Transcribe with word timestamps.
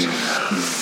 you. 0.00 0.81